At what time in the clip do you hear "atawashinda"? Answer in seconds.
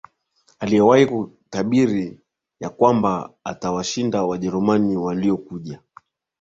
3.43-4.23